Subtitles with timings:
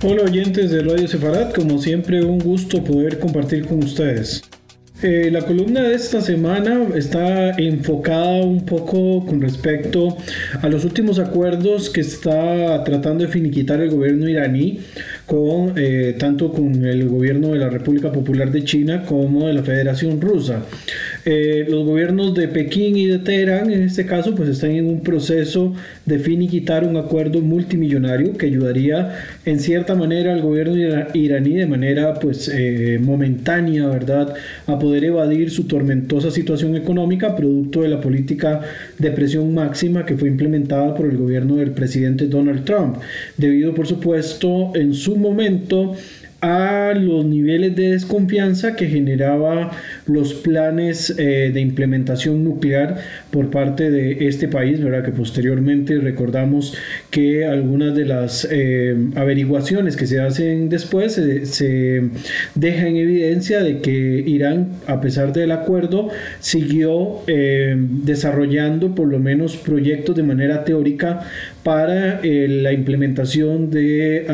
[0.00, 4.44] Hola oyentes de Radio Sefarat, como siempre un gusto poder compartir con ustedes.
[5.02, 10.16] Eh, la columna de esta semana está enfocada un poco con respecto
[10.62, 14.80] a los últimos acuerdos que está tratando de finiquitar el gobierno iraní
[15.26, 19.62] con eh, tanto con el gobierno de la República Popular de China como de la
[19.64, 20.62] Federación Rusa.
[21.30, 25.02] Eh, los gobiernos de Pekín y de Teherán, en este caso, pues están en un
[25.02, 25.74] proceso
[26.06, 29.14] de finiquitar un acuerdo multimillonario que ayudaría
[29.44, 30.74] en cierta manera al gobierno
[31.12, 37.82] iraní de manera pues eh, momentánea, ¿verdad?, a poder evadir su tormentosa situación económica producto
[37.82, 38.62] de la política
[38.96, 42.96] de presión máxima que fue implementada por el gobierno del presidente Donald Trump,
[43.36, 45.94] debido por supuesto en su momento
[46.40, 49.72] a los niveles de desconfianza que generaba
[50.06, 52.98] los planes eh, de implementación nuclear
[53.30, 55.04] por parte de este país, ¿verdad?
[55.04, 56.76] que posteriormente recordamos
[57.10, 62.02] que algunas de las eh, averiguaciones que se hacen después se, se
[62.54, 63.90] deja en evidencia de que
[64.26, 71.24] Irán, a pesar del acuerdo, siguió eh, desarrollando por lo menos proyectos de manera teórica
[71.68, 74.24] para la implementación de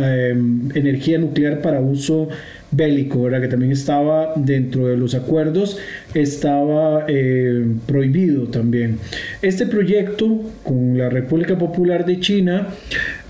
[0.72, 2.28] energía nuclear para uso
[2.70, 3.40] bélico, ¿verdad?
[3.40, 5.76] que también estaba dentro de los acuerdos,
[6.20, 8.98] estaba eh, prohibido también.
[9.42, 12.68] Este proyecto con la República Popular de China,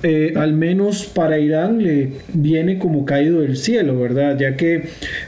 [0.02, 4.38] eh, al menos para Irán, le viene como caído del cielo, ¿verdad?
[4.38, 4.84] Ya que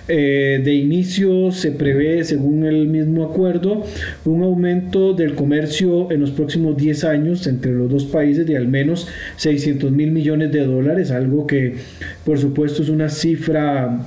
[0.08, 3.84] eh, de inicio se prevé, según el mismo acuerdo,
[4.24, 8.68] un aumento del comercio en los próximos 10 años entre los dos países de al
[8.68, 11.77] menos 600 mil millones de dólares, algo que
[12.24, 14.06] por supuesto es una cifra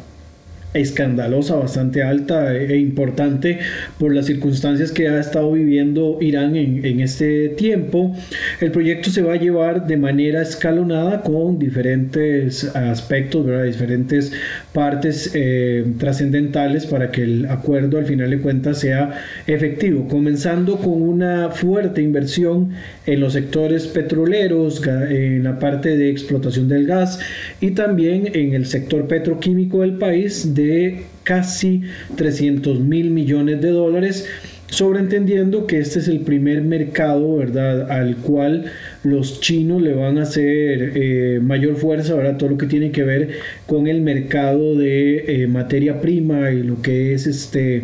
[0.74, 3.60] escandalosa, bastante alta e importante
[3.98, 8.16] por las circunstancias que ha estado viviendo Irán en, este tiempo.
[8.62, 14.32] El proyecto se va a llevar de manera escalonada con diferentes aspectos, diferentes
[14.74, 21.02] partes eh, trascendentales para que el acuerdo al final de cuentas sea efectivo, comenzando con
[21.02, 22.72] una fuerte inversión
[23.06, 27.20] en los sectores petroleros, en la parte de explotación del gas
[27.60, 31.82] y también en el sector petroquímico del país de casi
[32.16, 34.28] 300 mil millones de dólares
[34.68, 38.66] sobreentendiendo que este es el primer mercado, ¿verdad?, al cual
[39.04, 43.04] los chinos le van a hacer eh, mayor fuerza, ¿verdad?, todo lo que tiene que
[43.04, 43.30] ver
[43.66, 47.84] con el mercado de eh, materia prima y lo que es este,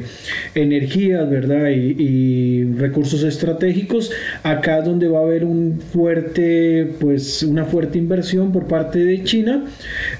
[0.56, 4.12] energías, ¿verdad?, y, recursos estratégicos.
[4.44, 9.24] Acá es donde va a haber un fuerte, pues, una fuerte inversión por parte de
[9.24, 9.66] China,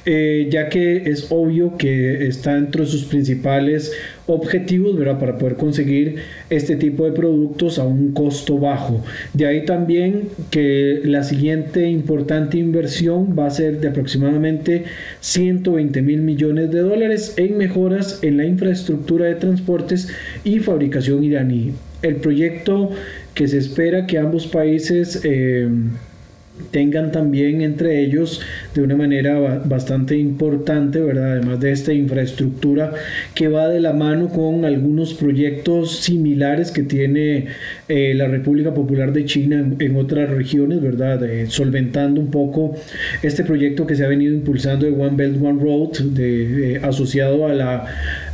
[0.06, 3.92] eh, ya que es obvio que está entre sus principales
[4.28, 5.20] objetivos ¿verdad?
[5.20, 6.18] para poder conseguir
[6.50, 9.04] este tipo de productos a un costo bajo.
[9.34, 14.84] De ahí también que la siguiente importante inversión va a ser de aproximadamente
[15.20, 20.10] 120 mil millones de dólares en mejoras en la infraestructura de transportes
[20.44, 21.74] y fabricación iraní.
[22.02, 22.92] El proyecto
[23.34, 25.68] que se espera que ambos países eh,
[26.72, 28.42] tengan también entre ellos
[28.74, 31.34] de una manera bastante importante, ¿verdad?
[31.34, 32.94] Además de esta infraestructura
[33.34, 37.48] que va de la mano con algunos proyectos similares que tiene
[37.88, 41.22] eh, la República Popular de China en, otras regiones, ¿verdad?
[41.50, 42.76] solventando un poco
[43.22, 47.54] este proyecto que se ha venido impulsando de One Belt One Road, eh, asociado a
[47.54, 47.86] la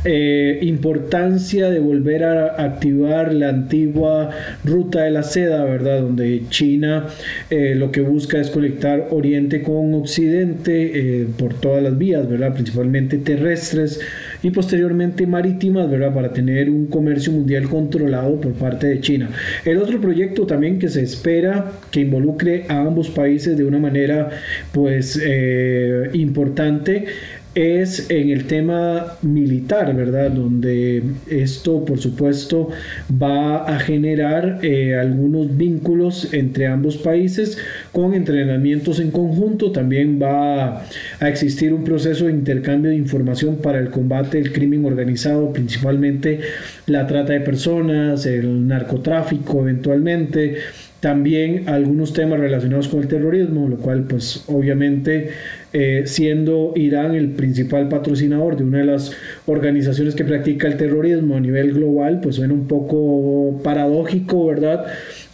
[0.06, 4.30] eh, importancia de volver a activar la antigua
[4.64, 6.00] ruta de la seda, ¿verdad?
[6.00, 7.08] Donde China
[7.50, 12.54] lo que busca es conectar Oriente con Occidente por todas las vías, ¿verdad?
[12.54, 14.00] Principalmente terrestres
[14.42, 16.12] y posteriormente marítimas, ¿verdad?
[16.12, 19.30] Para tener un comercio mundial controlado por parte de China.
[19.64, 24.30] El otro proyecto también que se espera que involucre a ambos países de una manera
[24.72, 27.06] pues eh, importante
[27.54, 30.30] es en el tema militar, ¿verdad?
[30.30, 32.68] Donde esto, por supuesto,
[33.10, 37.58] va a generar eh, algunos vínculos entre ambos países
[37.92, 39.70] con entrenamientos en conjunto.
[39.70, 40.84] También va
[41.20, 46.40] a existir un proceso de intercambio de información para el combate del crimen organizado, principalmente
[46.86, 50.56] la trata de personas, el narcotráfico eventualmente
[51.02, 55.30] también algunos temas relacionados con el terrorismo, lo cual pues obviamente
[55.72, 59.12] eh, siendo Irán el principal patrocinador de una de las
[59.46, 64.86] organizaciones que practica el terrorismo a nivel global, pues suena un poco paradójico, ¿verdad?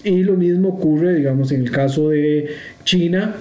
[0.05, 2.51] Y lo mismo ocurre, digamos, en el caso de
[2.85, 3.35] China,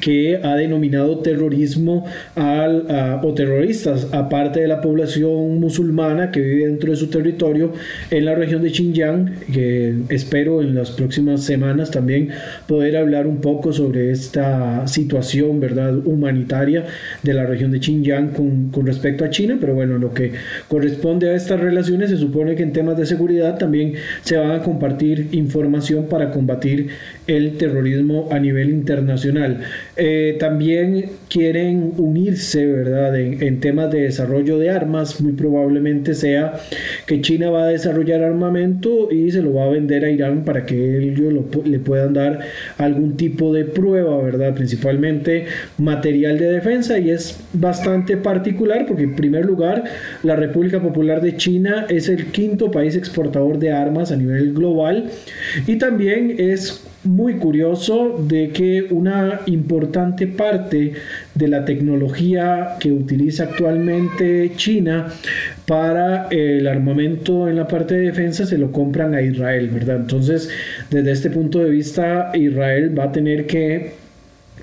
[0.00, 2.86] que ha denominado terrorismo al,
[3.22, 7.72] o terroristas a parte de la población musulmana que vive dentro de su territorio
[8.10, 12.30] en la región de Xinjiang, que espero en las próximas semanas también
[12.66, 16.86] poder hablar un poco sobre esta situación verdad humanitaria
[17.22, 20.32] de la región de Xinjiang con, con respecto a China, pero bueno, lo que
[20.68, 24.62] corresponde a estas relaciones se supone que en temas de seguridad también se van a
[24.62, 26.88] compartir información para combatir
[27.36, 29.60] el terrorismo a nivel internacional.
[29.96, 33.18] Eh, también quieren unirse, ¿verdad?
[33.18, 36.54] En, temas de desarrollo de armas, muy probablemente sea
[37.06, 40.66] que China va a desarrollar armamento y se lo va a vender a Irán para
[40.66, 41.32] que ellos
[41.64, 42.40] le puedan dar
[42.78, 44.54] algún tipo de prueba, ¿verdad?
[44.54, 45.44] Principalmente
[45.78, 49.84] material de defensa y es bastante particular porque en primer lugar
[50.22, 55.10] la República Popular de China es el quinto país exportador de armas a nivel global
[55.66, 60.92] y también es muy curioso de que una importante parte
[61.34, 65.08] de la tecnología que utiliza actualmente China
[65.66, 69.96] para el armamento en la parte de defensa se lo compran a Israel, ¿verdad?
[69.96, 70.50] Entonces,
[70.90, 73.99] desde este punto de vista, Israel va a tener que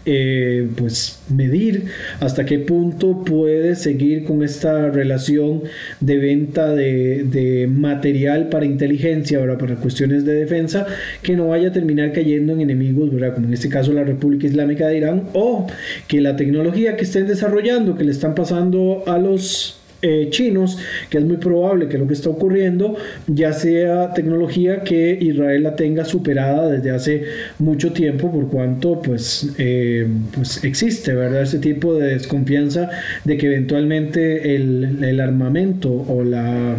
[0.10, 1.88] eh, pues medir
[2.22, 5.64] hasta qué punto puede seguir con esta relación
[6.00, 10.88] de venta de, material para inteligencia, ahora para cuestiones de defensa,
[11.22, 13.34] que no vaya a terminar cayendo en enemigos, ¿verdad?
[13.34, 15.68] como en este caso la República Islámica de Irán, o
[16.08, 20.78] que la tecnología que estén desarrollando, que le están pasando a los eh, chinos,
[21.10, 22.96] que es muy probable que lo que está ocurriendo
[23.28, 27.24] ya sea tecnología que Israel la tenga superada desde hace
[27.60, 31.42] mucho tiempo, por cuanto pues, eh, pues existe, ¿verdad?
[31.42, 32.90] Ese tipo de desconfianza
[33.24, 36.76] de que eventualmente el, el, armamento o la,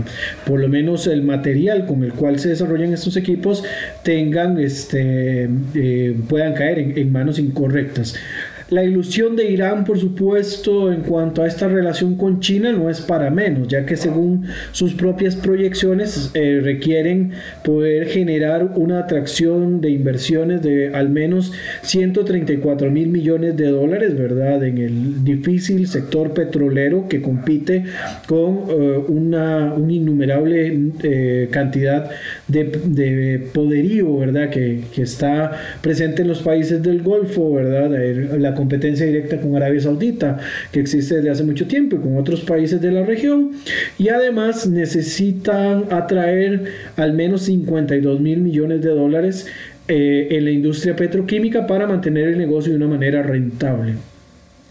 [0.47, 3.65] por lo menos el material con el cual se desarrollan estos equipos
[4.05, 8.15] tengan, este, eh, puedan caer en manos incorrectas.
[8.71, 13.01] La ilusión de Irán, por supuesto, en cuanto a esta relación con China no es
[13.01, 17.33] para menos, ya que según sus propias proyecciones eh, requieren
[17.65, 24.63] poder generar una atracción de inversiones de al menos 134 mil millones de dólares, ¿verdad?
[24.63, 27.85] En el difícil sector petrolero que compite
[28.27, 32.11] con eh, una, innumerable eh, cantidad
[32.49, 34.51] de, poderío, ¿verdad?
[34.51, 35.53] Que, que, está
[35.83, 37.91] presente en los países del Golfo, ¿verdad?
[38.39, 40.39] La competencia directa con Arabia Saudita,
[40.73, 43.53] que existe desde hace mucho tiempo y con otros países de la región.
[43.99, 46.65] Y además necesitan atraer
[46.97, 49.47] al menos 52 mil millones de dólares
[49.87, 53.95] eh, en la industria petroquímica para mantener el negocio de una manera rentable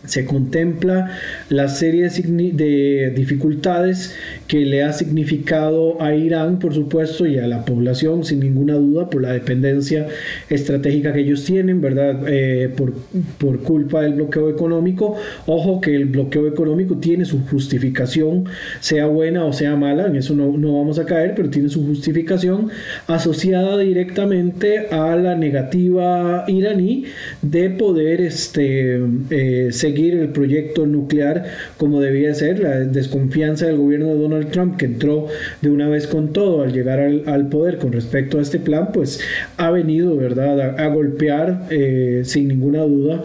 [0.05, 1.11] se contempla
[1.49, 4.15] la serie de dificultades
[4.47, 9.09] que le ha significado a Irán, por supuesto, y a la población, sin ninguna duda,
[9.09, 10.07] por la dependencia
[10.49, 12.21] estratégica que ellos tienen, ¿verdad?
[12.27, 12.93] Eh, por,
[13.37, 15.17] por, culpa del bloqueo económico.
[15.45, 18.45] Ojo que el bloqueo económico tiene su justificación,
[18.79, 21.85] sea buena o sea mala, en eso no, no vamos a caer, pero tiene su
[21.85, 22.69] justificación
[23.07, 27.05] asociada directamente a la negativa iraní
[27.41, 31.45] de poder este, eh, seguir el proyecto nuclear
[31.77, 35.27] como debía ser, la desconfianza del gobierno de Donald Trump que entró
[35.61, 39.21] de una vez con todo al llegar al, poder con respecto a este plan, pues
[39.55, 43.23] ha venido, ¿verdad?, a, golpear eh, sin ninguna duda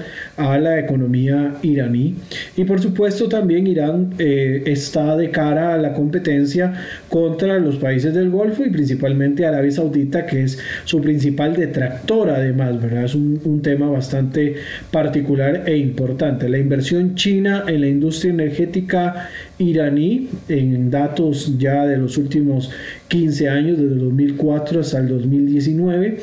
[0.51, 2.15] a la economía iraní.
[2.57, 6.73] Y por supuesto también Irán eh, está de cara a la competencia
[7.09, 12.81] contra los países del Golfo y principalmente Arabia Saudita, que es su principal detractor además,
[12.81, 13.05] ¿verdad?
[13.05, 14.57] Es un, un tema bastante
[14.91, 19.29] particular e importante la inversión china en la industria energética
[19.63, 22.71] iraní, en datos ya de los últimos
[23.09, 26.19] 15 años, desde el 2004 hasta el 2019,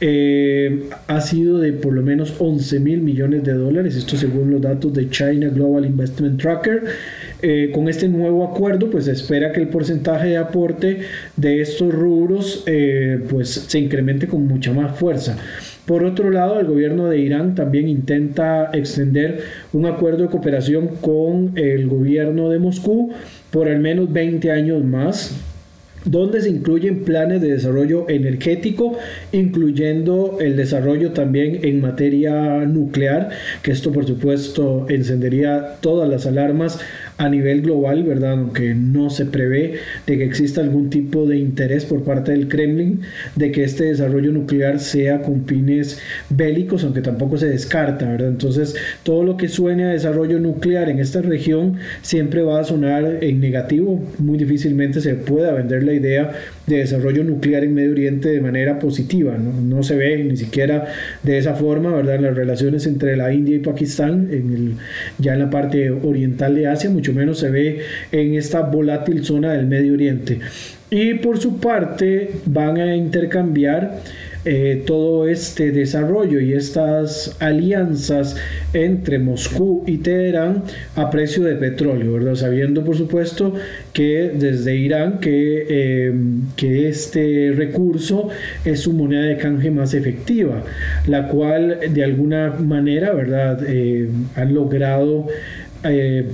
[0.00, 4.60] eh, ha sido de por lo menos 11 mil millones de dólares, esto según los
[4.60, 6.82] datos de China Global Investment Tracker.
[7.44, 11.00] Eh, con este nuevo acuerdo, pues se espera que el porcentaje de aporte
[11.36, 15.36] de estos rubros eh, pues se incremente con mucha más fuerza.
[15.86, 21.52] Por otro lado, el gobierno de Irán también intenta extender un acuerdo de cooperación con
[21.56, 23.12] el gobierno de Moscú
[23.50, 25.34] por al menos 20 años más
[26.04, 28.98] donde se incluyen planes de desarrollo energético,
[29.30, 33.30] incluyendo el desarrollo también en materia nuclear,
[33.62, 36.80] que esto por supuesto encendería todas las alarmas
[37.18, 38.32] a nivel global, ¿verdad?
[38.32, 39.74] Aunque no se prevé
[40.06, 43.00] de que exista algún tipo de interés por parte del Kremlin
[43.36, 46.00] de que este desarrollo nuclear sea con fines
[46.30, 48.28] bélicos, aunque tampoco se descarta, ¿verdad?
[48.28, 53.18] Entonces, todo lo que suene a desarrollo nuclear en esta región siempre va a sonar
[53.20, 56.32] en negativo, muy difícilmente se pueda vender la idea
[56.66, 59.36] de desarrollo nuclear en Medio Oriente de manera positiva.
[59.36, 60.86] No, se ve ni siquiera
[61.22, 62.20] de esa forma, ¿verdad?
[62.20, 64.74] Las relaciones entre la India y Pakistán, en el,
[65.18, 67.80] ya en la parte oriental de Asia, mucho menos se ve
[68.12, 70.38] en esta volátil zona del Medio Oriente.
[70.90, 74.00] Y por su parte van a intercambiar
[74.44, 78.34] eh, todo este desarrollo y estas alianzas
[78.72, 80.64] entre Moscú y Teherán
[80.96, 82.34] a precio de petróleo, ¿verdad?
[82.34, 83.54] sabiendo por supuesto
[83.92, 86.12] que desde Irán que, eh,
[86.56, 88.30] que este recurso
[88.64, 90.64] es su moneda de canje más efectiva,
[91.06, 93.60] la cual de alguna manera ¿verdad?
[93.64, 95.28] Eh, han logrado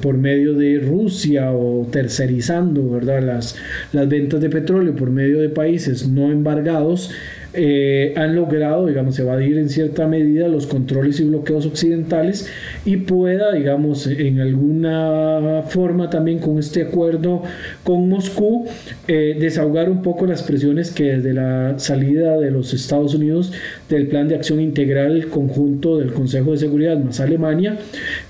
[0.03, 3.23] por medio de Rusia o tercerizando ¿verdad?
[3.23, 3.57] Las,
[3.93, 7.11] las ventas de petróleo por medio de países no embargados,
[7.55, 12.51] eh, han logrado, digamos, evadir en cierta medida los controles y bloqueos occidentales
[12.85, 17.43] y pueda, digamos, en alguna forma también con este acuerdo
[17.85, 18.67] con Moscú,
[19.07, 23.53] eh, desahogar un poco las presiones que desde la salida de los Estados Unidos
[23.89, 27.79] del Plan de Acción Integral conjunto del Consejo de Seguridad más Alemania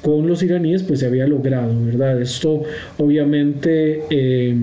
[0.00, 2.20] con los iraníes, pues se había logrado, ¿verdad?
[2.20, 2.62] Esto
[2.98, 4.02] obviamente...
[4.10, 4.56] Eh,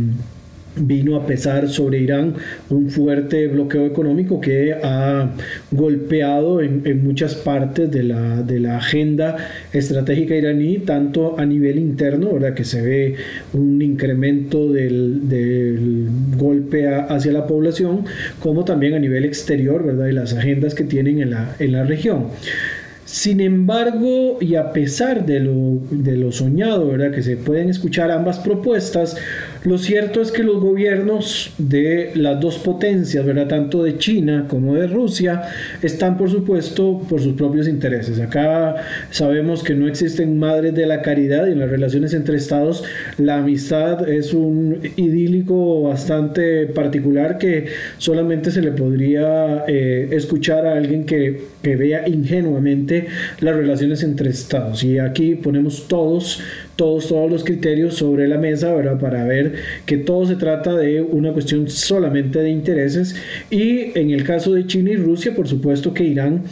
[0.77, 2.36] vino a pesar sobre Irán
[2.70, 5.29] un fuerte bloqueo económico que ha
[5.72, 9.38] golpeado en, muchas partes de la, de la, agenda
[9.72, 12.53] estratégica iraní, tanto a nivel interno, ¿verdad?
[12.53, 13.15] que se ve
[13.53, 18.05] un incremento del, del golpe hacia la población,
[18.39, 20.08] como también a nivel exterior, ¿verdad?
[20.08, 22.27] y las agendas que tienen en la, en la región.
[23.05, 27.12] Sin embargo, y a pesar de lo, de lo soñado, ¿verdad?
[27.12, 29.15] que se pueden escuchar ambas propuestas,
[29.65, 33.48] lo cierto es que los gobiernos de las dos potencias, ¿verdad?
[33.48, 35.41] tanto de China como de Rusia,
[35.81, 38.19] están por supuesto por sus propios intereses.
[38.19, 38.75] Acá
[39.10, 42.84] sabemos que no existen madres de la caridad y en las relaciones entre estados
[43.17, 47.65] la amistad es un idílico bastante particular que
[47.98, 53.07] solamente se le podría eh, escuchar a alguien que, que vea ingenuamente
[53.39, 54.84] las relaciones entre estados.
[54.84, 56.41] Y aquí ponemos todos
[56.75, 59.00] todos, todos los criterios sobre la mesa, ¿verdad?
[59.00, 59.53] Para ver
[59.86, 63.15] que todo se trata de una cuestión solamente de intereses
[63.50, 66.44] y en el caso de China y Rusia, por supuesto que Irán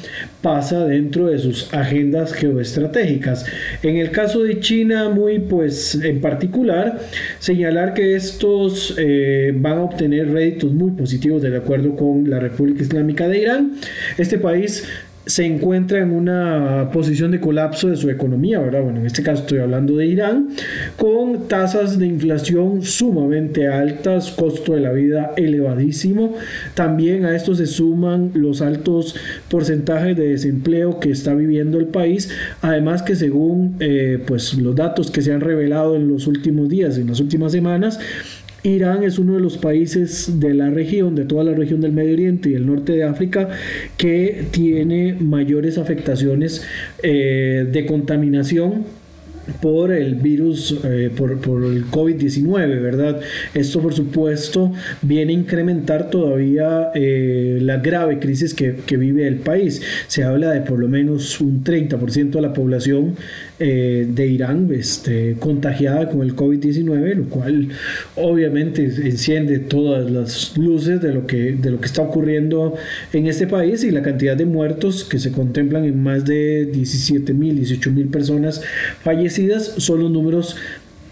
[0.42, 3.46] pasa dentro de sus agendas geoestratégicas.
[3.82, 7.00] En el caso de China, muy pues en particular,
[7.40, 12.84] señalar que estos eh, van a obtener réditos muy positivos del acuerdo con la República
[12.84, 13.74] Islámica de Irán.
[14.18, 14.86] Este país
[15.26, 18.82] se encuentra en una posición de colapso de su economía, ¿verdad?
[18.82, 20.50] Bueno, en este caso estoy hablando de Irán,
[20.98, 26.36] con tasas de inflación sumamente altas, costo de la vida elevadísimo.
[26.74, 29.16] También a esto se suman los altos
[29.50, 32.30] porcentajes de desempleo que está viviendo el país,
[32.62, 36.98] además que según eh, pues los datos que se han revelado en los últimos días,
[36.98, 38.00] en las últimas semanas,
[38.64, 42.14] Irán es uno de los países de la región, de toda la región del Medio
[42.14, 43.50] Oriente y el norte de África,
[43.98, 46.66] que tiene mayores afectaciones
[47.02, 48.86] eh, de contaminación
[49.62, 53.20] por el virus, eh, por, el COVID-19, ¿verdad?
[53.54, 59.38] Esto, por supuesto, viene a incrementar todavía eh, la grave crisis que, que, vive el
[59.38, 59.82] país.
[60.08, 63.16] Se habla de por lo menos un 30% de la población
[63.66, 67.70] eh, de Irán este, contagiada con el COVID-19, lo cual
[68.18, 72.76] obviamente enciende todas las luces de lo, que, de lo que está ocurriendo
[73.14, 77.34] en este país y la cantidad de muertos que se contemplan en más de 17
[77.34, 78.62] mil, 18 mil personas
[79.02, 80.58] fallecidas son los números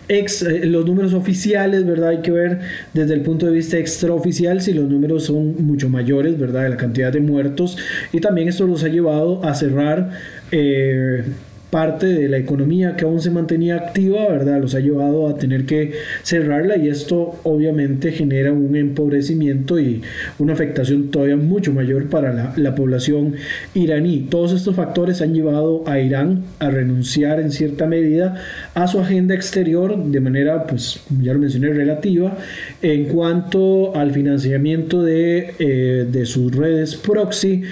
[0.10, 2.10] Ex, eh, los números oficiales, ¿verdad?
[2.10, 2.60] Hay que ver
[2.94, 6.64] desde el punto de vista extraoficial si los números son mucho mayores, ¿verdad?
[6.64, 7.78] De la cantidad de muertos.
[8.12, 10.10] Y también esto los ha llevado a cerrar
[10.52, 11.24] eh,
[11.72, 14.62] parte de la economía que aún se mantenía activa, ¿verdad?
[14.62, 20.02] Los ha llevado a tener que cerrarla y esto obviamente genera un empobrecimiento y
[20.38, 23.36] una afectación todavía mucho mayor para la, la población
[23.74, 24.28] iraní.
[24.30, 28.36] Todos estos factores han llevado a Irán a renunciar en cierta medida
[28.74, 32.38] a su agenda exterior de manera, pues ya lo mencioné, relativa
[32.82, 37.64] en cuanto al financiamiento de, eh, de sus redes proxy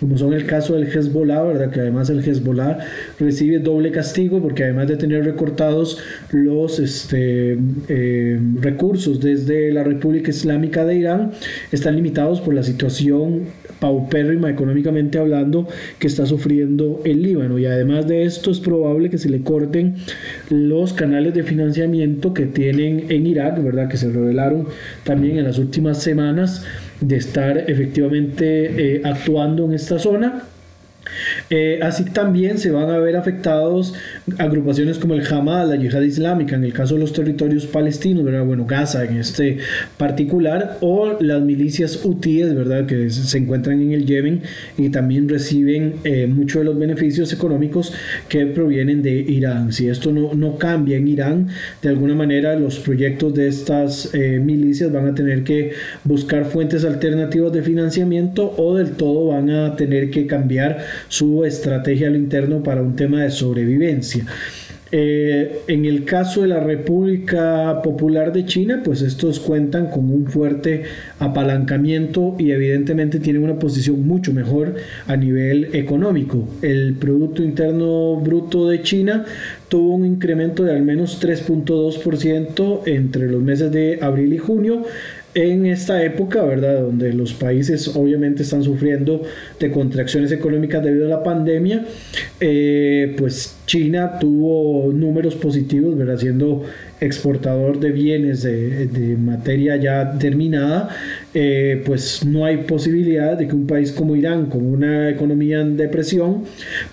[0.00, 1.70] como son el caso del Hezbollah, ¿verdad?
[1.70, 2.78] que además el Hezbollah
[3.18, 5.98] recibe doble castigo porque además de tener recortados
[6.32, 11.32] los este, eh, recursos desde la República Islámica de Irán,
[11.72, 13.46] están limitados por la situación
[13.80, 19.18] paupérrima económicamente hablando que está sufriendo el Líbano y además de esto es probable que
[19.18, 19.96] se le corten
[20.50, 23.88] los canales de financiamiento que tienen en Irak, ¿verdad?
[23.88, 24.66] que se revelaron
[25.04, 26.64] también en las últimas semanas
[27.00, 30.42] de estar efectivamente eh, actuando en esta zona
[31.50, 33.94] Eh, así también se van a ver afectados
[34.38, 38.44] agrupaciones como el Hamas, la Yihad Islámica, en el caso de los territorios palestinos, ¿verdad?
[38.44, 39.58] bueno, Gaza en este
[39.96, 42.86] particular, o las milicias hutíes, ¿verdad?
[42.86, 44.42] que se encuentran en el Yemen
[44.76, 47.92] y también reciben eh, muchos de los beneficios económicos
[48.28, 49.72] que provienen de Irán.
[49.72, 51.48] Si esto no, no cambia en Irán,
[51.82, 55.72] de alguna manera los proyectos de estas eh, milicias van a tener que
[56.04, 62.08] buscar fuentes alternativas de financiamiento o del todo van a tener que cambiar su estrategia
[62.08, 64.24] a lo interno para un tema de sobrevivencia.
[64.90, 70.26] Eh, en el caso de la República Popular de China, pues estos cuentan con un
[70.26, 70.84] fuerte
[71.18, 74.76] apalancamiento y evidentemente tienen una posición mucho mejor
[75.06, 76.48] a nivel económico.
[76.62, 79.26] El Producto Interno Bruto de China
[79.68, 84.84] tuvo un incremento de al menos 3.2% entre los meses de abril y junio
[85.34, 86.80] en esta época, ¿verdad?
[86.80, 89.22] Donde los países obviamente están sufriendo
[89.60, 91.84] de contracciones económicas debido a la pandemia,
[92.40, 96.16] eh, pues China tuvo números positivos, ¿verdad?
[96.16, 96.64] Siendo
[97.00, 100.88] exportador de bienes de, materia ya terminada,
[101.34, 105.76] eh, pues no hay posibilidad de que un país como Irán, con una economía en
[105.76, 106.44] depresión,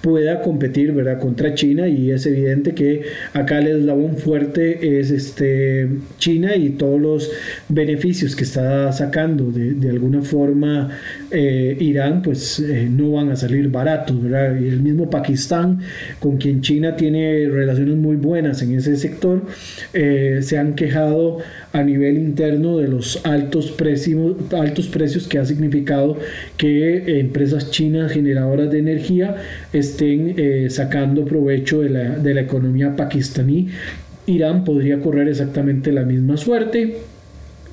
[0.02, 1.20] pueda competir ¿verdad?
[1.20, 3.04] contra China y es evidente que
[3.34, 5.88] acá el eslabón fuerte es este,
[6.20, 7.32] China y todos los
[7.70, 10.90] beneficios que está sacando de, alguna forma
[11.32, 14.22] eh, Irán, pues eh, no van a salir baratos.
[14.22, 14.60] ¿verdad?
[14.60, 15.80] Y el mismo Pakistán,
[16.20, 19.44] con quien China tiene relaciones muy buenas en ese sector,
[19.94, 21.38] eh, se han quejado
[21.72, 26.18] a nivel interno de los altos, precios, que ha significado
[26.58, 29.36] que empresas chinas generadoras de energía
[29.74, 33.68] estén eh, sacando provecho de la, de la economía pakistaní.
[34.26, 36.96] Irán podría correr exactamente la misma suerte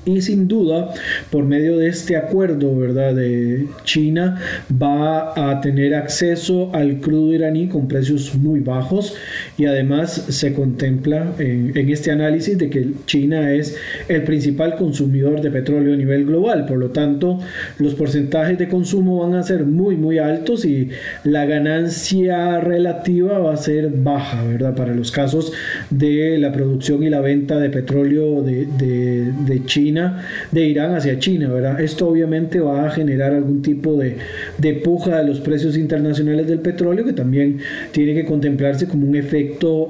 [0.05, 0.93] y sin duda
[1.29, 4.39] por medio de este acuerdo verdad de China
[4.71, 9.15] va a tener acceso al crudo iraní con precios muy bajos
[9.57, 15.51] y además se contempla en, este análisis de que China es el principal consumidor de
[15.51, 17.39] petróleo a nivel global por lo tanto
[17.77, 20.89] los porcentajes de consumo van a ser muy muy altos y
[21.23, 25.53] la ganancia relativa va a ser baja verdad para los casos
[25.89, 31.19] de la producción y la venta de petróleo de, de, de China de Irán hacia
[31.19, 31.79] China, ¿verdad?
[31.81, 34.17] Esto obviamente va a generar algún tipo de,
[34.57, 37.59] de puja de los precios internacionales del petróleo que también
[37.91, 39.42] tiene que contemplarse como un efecto,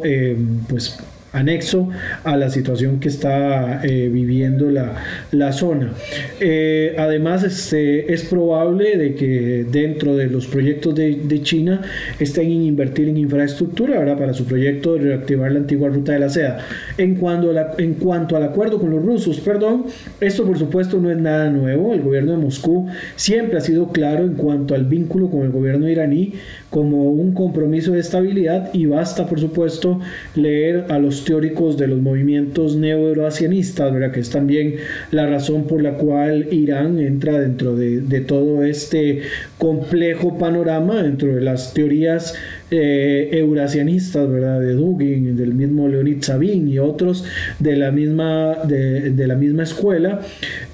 [0.04, 0.38] eh,
[0.70, 0.98] pues
[1.34, 1.90] anexo
[2.24, 4.96] a la situación que está eh, viviendo la,
[5.32, 5.92] la zona.
[6.40, 11.82] Eh, además, este, es probable de que dentro de los proyectos de, de, China
[12.20, 14.18] estén en invertir en infraestructura ¿verdad?
[14.18, 16.60] para su proyecto de reactivar la antigua ruta de la seda.
[16.98, 19.86] En cuanto, a en cuanto al acuerdo con los rusos, perdón,
[20.22, 21.94] esto por supuesto no es nada nuevo.
[21.94, 25.90] El gobierno de Moscú siempre ha sido claro en cuanto al vínculo con el gobierno
[25.90, 26.34] iraní
[26.70, 30.00] como un compromiso de estabilidad y basta por supuesto
[30.36, 34.76] leer a los teóricos de los movimientos neo-euroasianistas, que es también
[35.12, 39.22] la razón por la cual Irán entra dentro de, de todo este
[39.58, 42.36] complejo panorama, dentro de las teorías
[42.76, 44.60] eh, eurasianistas, ¿verdad?
[44.60, 47.24] De Dugin, del mismo Leonid Sabin y otros
[47.60, 50.22] de la misma, de, la misma escuela,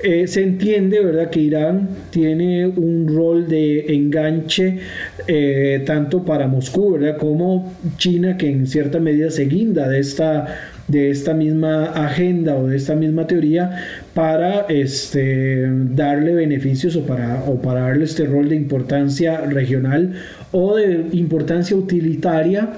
[0.01, 1.29] eh, se entiende, ¿verdad?
[1.29, 4.79] Que Irán tiene un rol de enganche
[5.27, 7.17] eh, tanto para Moscú, ¿verdad?
[7.17, 10.55] Como China, que en cierta medida se guinda de esta
[10.89, 17.43] de esta misma agenda o de esta misma teoría para este, darle beneficios o para,
[17.47, 20.13] o para darle este rol de importancia regional
[20.51, 22.69] o de importancia utilitaria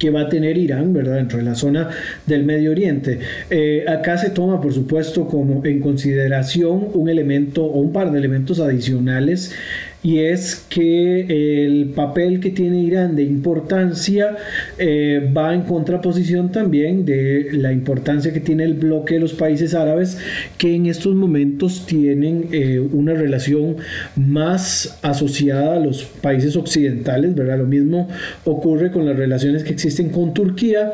[0.00, 1.16] que va a tener Irán, ¿verdad?
[1.16, 1.90] Dentro de la zona
[2.26, 3.18] del Medio Oriente.
[3.50, 8.18] Eh, acá se toma, por supuesto, como en consideración un elemento o un par de
[8.18, 9.54] elementos adicionales
[10.02, 14.36] y es que el papel que tiene Irán de importancia
[14.78, 19.74] eh, va en contraposición también de la importancia que tiene el bloque de los países
[19.74, 20.16] árabes
[20.56, 23.76] que en estos momentos tienen eh, una relación
[24.16, 27.58] más asociada a los países occidentales, ¿verdad?
[27.58, 28.08] Lo mismo
[28.44, 30.92] ocurre con las relaciones que existen con Turquía,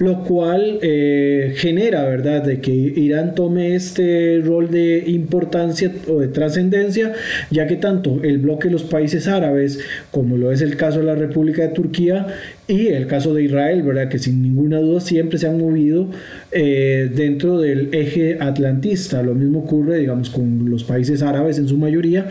[0.00, 6.28] lo cual eh, genera, ¿verdad?, de que Irán tome este rol de importancia o de
[6.28, 7.12] trascendencia,
[7.50, 9.80] ya que tanto el bloque de los países árabes,
[10.10, 12.26] como lo es el caso de la República de Turquía
[12.66, 14.08] y el caso de Israel, ¿verdad?
[14.08, 16.08] que sin ninguna duda siempre se han movido
[16.50, 19.22] eh, dentro del eje atlantista.
[19.22, 22.28] Lo mismo ocurre, digamos, con los países árabes en su mayoría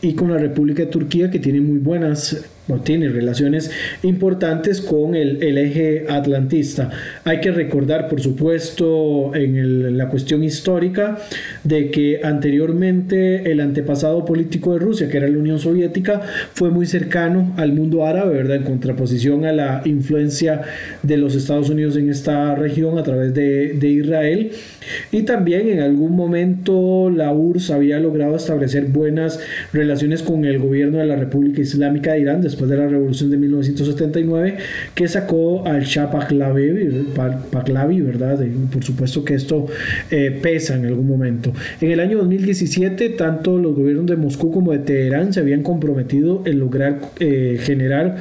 [0.00, 2.44] y con la República de Turquía, que tiene muy buenas
[2.84, 3.70] tiene relaciones
[4.02, 6.90] importantes con el, eje atlantista.
[7.24, 11.18] Hay que recordar, por supuesto, en la cuestión histórica,
[11.64, 16.22] de que anteriormente el antepasado político de Rusia, que era la Unión Soviética,
[16.54, 18.56] fue muy cercano al mundo árabe, ¿verdad?
[18.56, 20.62] En contraposición a la influencia
[21.02, 24.50] de los Estados Unidos en esta región a través de, de Israel.
[25.10, 29.40] Y también en algún momento la URSS había logrado establecer buenas
[29.72, 33.36] relaciones con el gobierno de la República Islámica de Irán después de la revolución de
[33.36, 34.56] 1979
[34.94, 38.40] que sacó al Shah Pahlavi, ¿verdad?
[38.72, 39.66] por supuesto que esto
[40.10, 41.52] eh, pesa en algún momento.
[41.80, 46.42] En el año 2017 tanto los gobiernos de Moscú como de Teherán se habían comprometido
[46.46, 48.16] en lograr eh, generar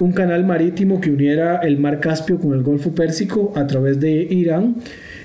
[0.00, 4.12] un canal marítimo que uniera el mar Caspio con el Golfo Pérsico a través de
[4.12, 4.76] Irán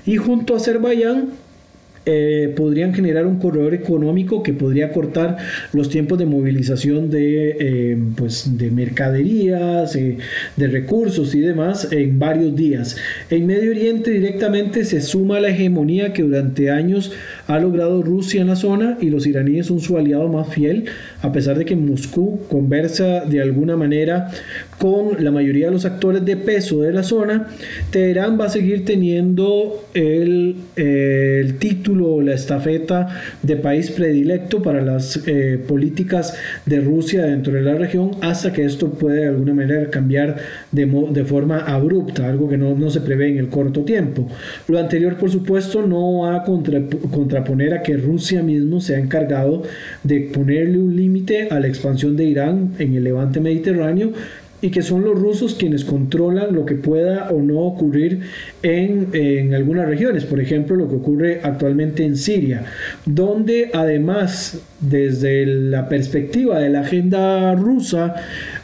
[0.06, 1.43] y junto a Azerbaiyán
[2.06, 5.38] eh, podrían generar un corredor económico que podría cortar
[5.72, 10.18] los tiempos de movilización de, eh, pues de mercaderías, eh,
[10.56, 12.96] de recursos y demás en varios días.
[13.30, 17.12] En Medio Oriente directamente se suma la hegemonía que durante años
[17.46, 20.84] ha logrado Rusia en la zona y los iraníes son su aliado más fiel,
[21.22, 24.30] a pesar de que Moscú conversa de alguna manera
[24.78, 27.48] con la mayoría de los actores de peso de la zona,
[27.90, 33.08] Teherán va a seguir teniendo el, el título o la estafeta
[33.42, 38.64] de país predilecto para las eh, políticas de Rusia dentro de la región hasta que
[38.64, 40.36] esto puede de alguna manera cambiar
[40.72, 44.28] de, de forma abrupta, algo que no, no, se prevé en el corto tiempo.
[44.68, 48.98] Lo anterior, por supuesto, no va a contra, contraponer a que Rusia mismo se ha
[48.98, 49.62] encargado
[50.02, 54.12] de ponerle un límite a la expansión de Irán en el levante mediterráneo
[54.64, 58.20] y que son los rusos quienes controlan lo que pueda o no ocurrir
[58.62, 62.64] en, en, algunas regiones, por ejemplo lo que ocurre actualmente en Siria,
[63.04, 68.14] donde además desde la perspectiva de la agenda rusa,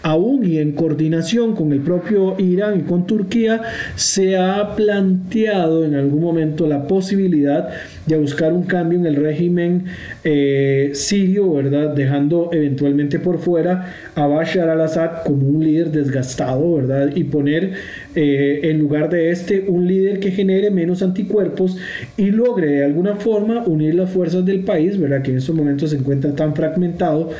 [0.02, 3.62] aún y en coordinación con el propio Irán y con Turquía,
[3.96, 7.68] se ha planteado en algún momento la posibilidad
[8.06, 9.84] de buscar un cambio en el régimen
[10.24, 11.94] eh, sirio, ¿verdad?
[11.94, 17.10] Dejando eventualmente por fuera a Bashar al-Assad como un líder desgastado, ¿verdad?
[17.14, 17.72] Y poner
[18.14, 21.76] eh, en lugar de este un líder que genere menos anticuerpos
[22.16, 25.22] y logre de alguna forma unir las fuerzas del país, ¿verdad?
[25.22, 27.30] Que en estos momentos se encuentra tan fragmentado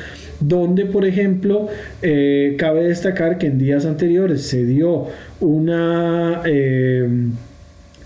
[0.41, 1.69] donde por ejemplo
[2.03, 5.07] eh, cabe destacar que en días anteriores se dio
[5.41, 6.43] una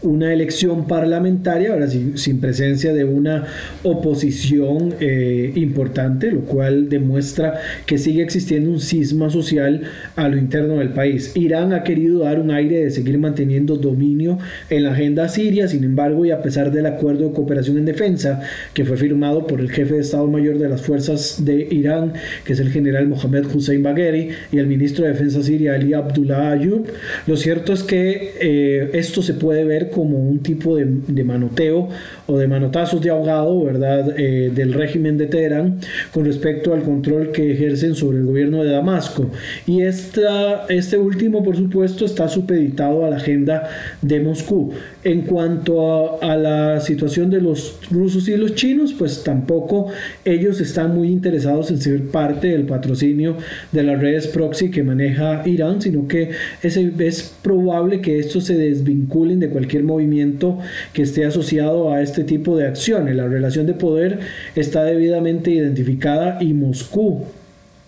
[0.04, 3.46] una elección parlamentaria, ahora sin, sin presencia de una
[3.82, 7.54] oposición eh, importante, lo cual demuestra
[7.86, 9.82] que sigue existiendo un cisma social
[10.16, 11.32] a lo interno del país.
[11.34, 14.38] Irán ha querido dar un aire de seguir manteniendo dominio
[14.70, 18.42] en la agenda siria, sin embargo, y a pesar del acuerdo de cooperación en defensa
[18.74, 22.12] que fue firmado por el jefe de Estado Mayor de las Fuerzas de Irán,
[22.44, 26.50] que es el general Mohamed Hussein Bagheri, y el ministro de Defensa siria Ali Abdullah
[26.50, 26.86] Ayub,
[27.26, 31.88] lo cierto es que eh, esto se puede ver como un tipo de, manoteo
[32.26, 35.78] o de manotazos de ahogado, ¿verdad?, eh, del régimen de Teherán
[36.12, 39.30] con respecto al control que ejercen sobre el gobierno de Damasco.
[39.66, 43.68] Y esta, este último, por supuesto, está supeditado a la agenda
[44.02, 44.72] de Moscú.
[45.04, 49.88] En cuanto a, la situación de los rusos y los chinos, pues tampoco
[50.24, 53.36] ellos están muy interesados en ser parte del patrocinio
[53.70, 56.30] de las redes proxy que maneja Irán, sino que
[56.62, 60.58] es, es probable que estos se desvinculen de cualquier movimiento
[60.94, 63.14] que esté asociado a este tipo de acciones.
[63.14, 64.20] La relación de poder
[64.56, 67.26] está debidamente identificada y Moscú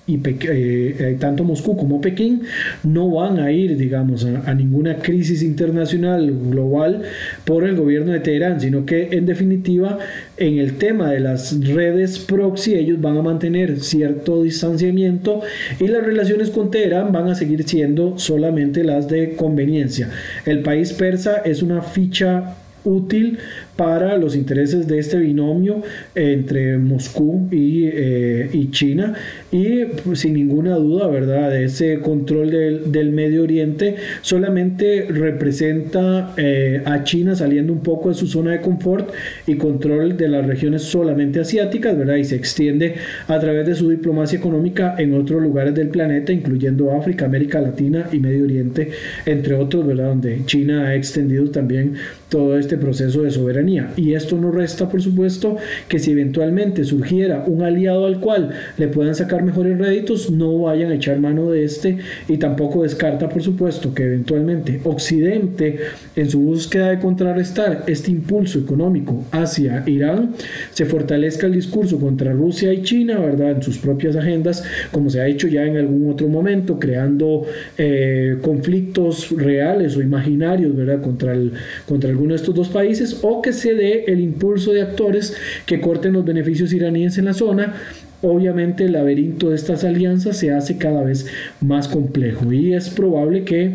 [0.07, 2.43] y eh, eh, tanto Moscú como Pekín
[2.85, 7.03] no van a ir, digamos, a, ninguna crisis internacional global
[7.45, 9.99] por el gobierno de Teherán, sino que en definitiva
[10.37, 15.41] en el tema de las redes proxy ellos van a mantener cierto distanciamiento
[15.81, 20.11] y las relaciones con Teherán van a seguir siendo solamente las de conveniencia.
[20.45, 22.55] El país persa es una ficha
[22.87, 23.39] útil
[23.77, 25.83] para los intereses de este binomio
[26.15, 29.15] entre Moscú y, eh, y China
[29.53, 31.55] y pues, sin ninguna duda, ¿verdad?
[31.57, 38.15] Ese control del, del Medio Oriente solamente representa eh, a China saliendo un poco de
[38.15, 39.11] su zona de confort
[39.47, 42.17] y control de las regiones solamente asiáticas, ¿verdad?
[42.17, 42.95] Y se extiende
[43.29, 48.09] a través de su diplomacia económica en otros lugares del planeta, incluyendo África, América Latina
[48.11, 48.91] y Medio Oriente,
[49.27, 50.09] entre otros, ¿verdad?
[50.09, 51.95] Donde China ha extendido también
[52.29, 53.66] todo este proceso de soberanía
[53.97, 55.57] Y esto no resta, por supuesto,
[55.89, 60.93] que si eventualmente surgiera un aliado al cual le puedan sacar mejores réditos, no vayan
[60.93, 61.99] a echar mano de este
[62.29, 65.79] y tampoco descarta, por supuesto, que eventualmente Occidente,
[66.15, 70.35] en su búsqueda de contrarrestar este impulso económico hacia Irán,
[70.73, 73.53] se fortalezca el discurso contra Rusia y China, ¿verdad?
[73.53, 77.45] En sus propias agendas, como se ha hecho ya en algún otro momento, creando
[77.79, 81.01] eh, conflictos reales o imaginarios, ¿verdad?
[81.03, 81.53] Contra, el,
[81.87, 85.81] contra alguno de estos dos países, o que se dé el impulso de actores que
[85.81, 87.75] corten los beneficios iraníes en la zona.
[88.23, 91.27] Obviamente el laberinto de estas alianzas se hace cada vez
[91.61, 93.75] más complejo y es probable que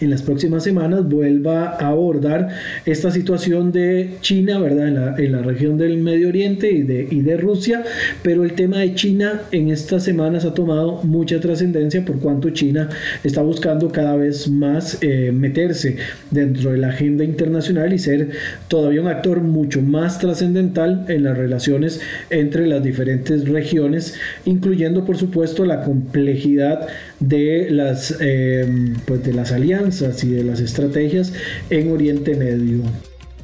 [0.00, 2.48] en las próximas semanas vuelva a abordar
[2.86, 4.88] esta situación de China, ¿verdad?
[4.88, 7.84] En la, en la región del Medio Oriente y de, y de, Rusia,
[8.22, 12.88] pero el tema de China en estas semanas ha tomado mucha trascendencia por cuanto China
[13.24, 15.96] está buscando cada vez más eh, meterse
[16.30, 18.30] dentro de la agenda internacional y ser
[18.68, 25.16] todavía un actor mucho más trascendental en las relaciones entre las diferentes regiones, incluyendo por
[25.16, 26.88] supuesto la complejidad
[27.20, 28.66] de las, eh,
[29.06, 31.32] pues de las alianzas y de las estrategias
[31.68, 32.82] en Oriente Medio.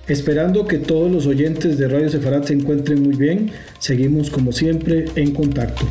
[0.08, 5.06] Esperando que todos los oyentes de Radio Sefarat se encuentren muy bien, seguimos como siempre
[5.16, 5.84] en contacto.